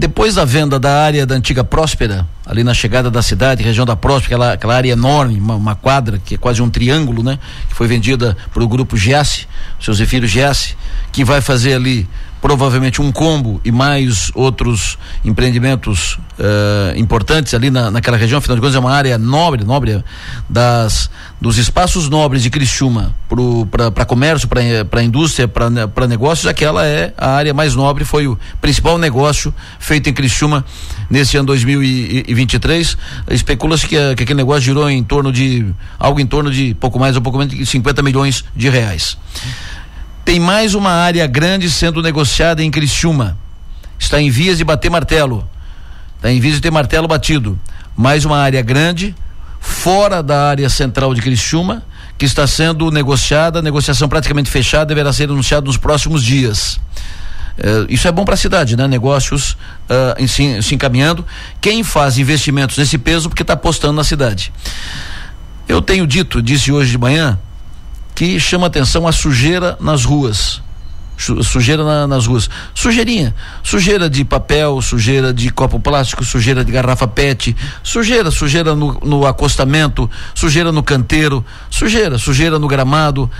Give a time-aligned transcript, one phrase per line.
[0.00, 3.94] Depois da venda da área da antiga Próspera, ali na chegada da cidade, região da
[3.94, 7.38] Próspera, aquela, aquela área enorme, uma, uma, quadra que é quase um triângulo, né?
[7.68, 9.46] Que foi vendida para o grupo Giasse,
[9.78, 10.74] seu Zefiro Giasse,
[11.12, 12.08] que vai fazer ali
[12.40, 18.60] provavelmente um combo e mais outros empreendimentos uh, importantes ali na, naquela região, afinal de
[18.60, 20.02] contas é uma área nobre, nobre
[20.48, 23.14] das dos espaços nobres de Criciúma
[23.94, 28.98] para comércio, para indústria, para negócios, aquela é a área mais nobre, foi o principal
[28.98, 30.64] negócio feito em Criciúma
[31.08, 32.96] nesse ano 2023.
[33.30, 35.66] Especula-se que, que aquele negócio girou em torno de
[35.98, 39.16] algo em torno de pouco mais ou pouco menos de 50 milhões de reais.
[40.30, 43.36] Tem mais uma área grande sendo negociada em Criciúma.
[43.98, 45.44] Está em vias de bater martelo.
[46.14, 47.58] Está em vias de ter martelo batido.
[47.96, 49.12] Mais uma área grande,
[49.58, 51.82] fora da área central de Criciúma,
[52.16, 56.76] que está sendo negociada, negociação praticamente fechada, deverá ser anunciada nos próximos dias.
[57.58, 58.86] Uh, isso é bom para a cidade, né?
[58.86, 59.56] Negócios
[59.90, 61.26] uh, se, se encaminhando.
[61.60, 64.52] Quem faz investimentos nesse peso porque está apostando na cidade.
[65.66, 67.36] Eu tenho dito, disse hoje de manhã,
[68.20, 70.60] que chama atenção a sujeira nas ruas.
[71.16, 72.50] Sujeira na, nas ruas.
[72.74, 73.34] Sujeirinha.
[73.62, 79.26] Sujeira de papel, sujeira de copo plástico, sujeira de garrafa PET, sujeira, sujeira no, no
[79.26, 83.30] acostamento, sujeira no canteiro, sujeira, sujeira no gramado.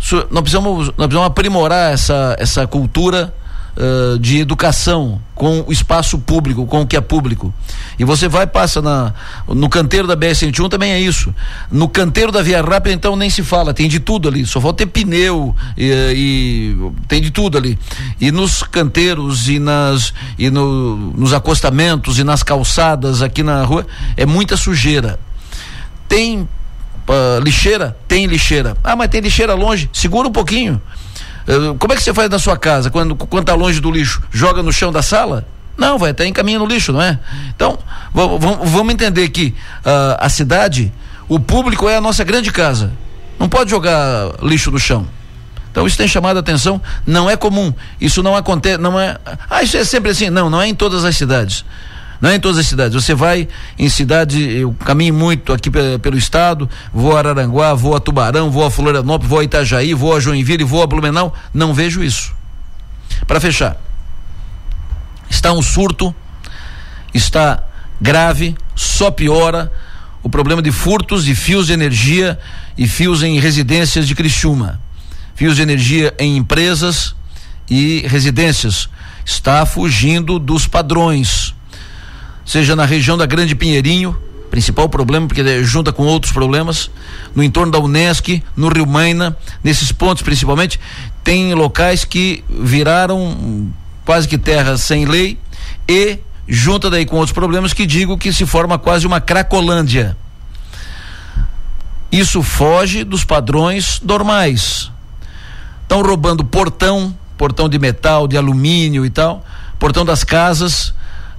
[0.00, 3.34] Su, nós, precisamos, nós precisamos aprimorar essa, essa cultura
[4.20, 7.52] de educação com o espaço público, com o que é público.
[7.98, 9.14] E você vai passa na
[9.48, 11.34] no canteiro da BR-101 também é isso.
[11.70, 14.78] No canteiro da Via Rápida então nem se fala, tem de tudo ali, só falta
[14.78, 17.78] ter pneu e, e tem de tudo ali.
[18.20, 23.86] E nos canteiros e nas e no, nos acostamentos e nas calçadas aqui na rua
[24.16, 25.18] é muita sujeira.
[26.08, 27.96] Tem uh, lixeira?
[28.06, 28.76] Tem lixeira.
[28.84, 29.88] Ah, mas tem lixeira longe.
[29.92, 30.80] Segura um pouquinho.
[31.46, 34.22] Eh, como é que você faz na sua casa quando quando tá longe do lixo?
[34.30, 35.46] Joga no chão da sala?
[35.76, 37.18] Não, vai até encaminha no lixo, não é?
[37.54, 37.78] Então,
[38.12, 39.54] vamos entender que
[39.84, 40.92] uh, a cidade,
[41.28, 42.92] o público é a nossa grande casa.
[43.38, 45.06] Não pode jogar lixo no chão.
[45.70, 47.72] Então isso tem chamado a atenção, não é comum.
[47.98, 49.16] Isso não acontece, não é.
[49.48, 50.28] Ah, isso é sempre assim.
[50.28, 51.64] Não, não é em todas as cidades.
[52.22, 52.94] Não é em todas as cidades.
[52.94, 58.00] Você vai em cidade, eu caminho muito aqui pelo estado, vou a Araranguá, vou a
[58.00, 62.00] Tubarão, vou a Florianópolis, vou a Itajaí, vou a Joinville, vou a Blumenau, não vejo
[62.00, 62.32] isso.
[63.26, 63.76] Para fechar,
[65.28, 66.14] está um surto,
[67.12, 67.64] está
[68.00, 69.72] grave, só piora
[70.22, 72.38] o problema de furtos de fios de energia
[72.78, 74.80] e fios em residências de Criciúma.
[75.34, 77.16] Fios de energia em empresas
[77.68, 78.88] e residências.
[79.24, 81.52] Está fugindo dos padrões
[82.44, 84.16] seja na região da Grande Pinheirinho,
[84.50, 86.90] principal problema, porque junta com outros problemas,
[87.34, 90.78] no entorno da Unesc, no Rio Maina, nesses pontos principalmente,
[91.24, 93.72] tem locais que viraram
[94.04, 95.38] quase que terra sem lei
[95.88, 100.16] e junta daí com outros problemas que digo que se forma quase uma cracolândia.
[102.10, 104.90] Isso foge dos padrões normais.
[105.82, 109.42] Estão roubando portão, portão de metal, de alumínio e tal,
[109.78, 110.92] portão das casas,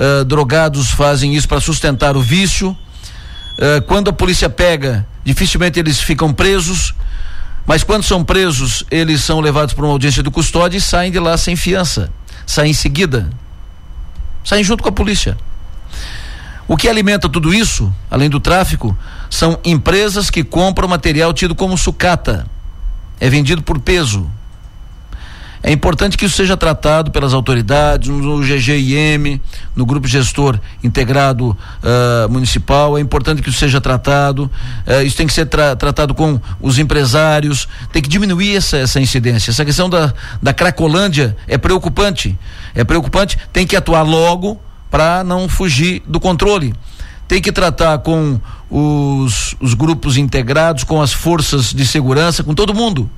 [0.00, 2.70] uh, drogados fazem isso para sustentar o vício.
[2.70, 6.94] Uh, quando a polícia pega, dificilmente eles ficam presos,
[7.66, 11.18] mas quando são presos, eles são levados para uma audiência do custódio e saem de
[11.18, 12.10] lá sem fiança,
[12.46, 13.28] saem em seguida,
[14.42, 15.36] saem junto com a polícia.
[16.66, 18.96] O que alimenta tudo isso, além do tráfico,
[19.28, 22.46] são empresas que compram material tido como sucata.
[23.18, 24.30] É vendido por peso.
[25.62, 29.38] É importante que isso seja tratado pelas autoridades, no GGIM,
[29.76, 32.96] no grupo gestor integrado uh, municipal.
[32.96, 34.50] É importante que isso seja tratado.
[34.86, 37.68] Uh, isso tem que ser tra tratado com os empresários.
[37.92, 39.50] Tem que diminuir essa, essa incidência.
[39.50, 42.38] Essa questão da, da Cracolândia é preocupante.
[42.74, 43.38] É preocupante.
[43.52, 44.58] Tem que atuar logo
[44.90, 46.74] para não fugir do controle.
[47.28, 52.74] Tem que tratar com os, os grupos integrados, com as forças de segurança, com todo
[52.74, 53.10] mundo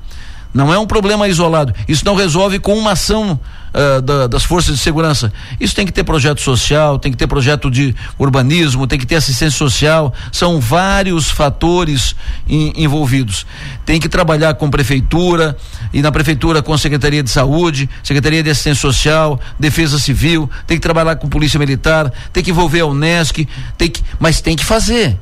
[0.53, 1.75] não é um problema isolado.
[1.89, 3.41] Isso não resolve com uma ação
[3.73, 5.33] uh, da, das forças de segurança.
[5.59, 9.17] Isso tem que ter projeto social, tem que ter projeto de urbanismo, tem que ter
[9.17, 10.13] assistência social.
[10.31, 12.15] São vários fatores
[12.47, 13.47] in, envolvidos.
[13.87, 15.57] Tem que trabalhar com prefeitura
[15.93, 20.51] e na prefeitura com secretaria de saúde, secretaria de assistência social, defesa civil.
[20.67, 23.49] Tem que trabalhar com polícia militar, tem que envolver a Unesc,
[23.79, 25.19] tem que, mas tem que fazer.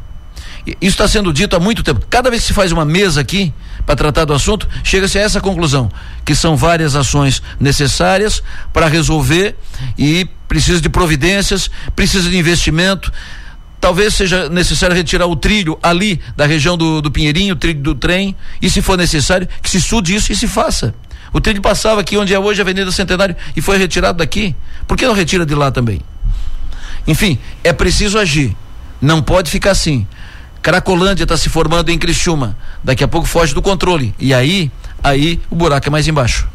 [0.67, 2.05] Isso está sendo dito há muito tempo.
[2.11, 3.53] Cada vez que se faz uma mesa aqui
[3.87, 5.91] para tratar do assunto, chega-se a essa conclusão,
[6.25, 8.43] que são várias ações necessárias
[8.73, 9.57] para resolver
[9.99, 13.13] e precisa de providências, precisa de investimento.
[13.81, 17.95] Talvez seja necessário retirar o trilho ali da região do, do Pinheirinho, o trilho do
[17.95, 20.95] trem, e se for necessário, que se estude isso e se faça.
[21.33, 24.55] O trilho passava aqui onde é hoje a Avenida Centenário e foi retirado daqui.
[24.87, 26.01] Por que não retira de lá também?
[27.07, 28.55] Enfim, é preciso agir.
[29.01, 30.07] Não pode ficar assim.
[30.63, 32.57] Cracolândia está se formando em Criciúma.
[32.85, 34.15] Daqui a pouco foge do controle.
[34.19, 34.71] E aí,
[35.03, 36.49] aí o buraco é mais embaixo.